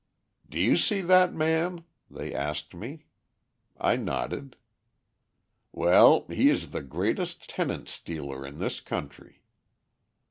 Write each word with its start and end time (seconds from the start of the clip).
"Do 0.49 0.57
you 0.59 0.77
see 0.77 1.01
that 1.01 1.31
man?" 1.31 1.83
they 2.09 2.33
asked 2.33 2.73
me. 2.73 3.03
I 3.79 3.97
nodded. 3.97 4.55
"Well, 5.71 6.25
he 6.27 6.49
is 6.49 6.71
the 6.71 6.81
greatest 6.81 7.47
tenant 7.47 7.87
stealer 7.87 8.43
in 8.43 8.57
this 8.57 8.79
country." 8.79 9.43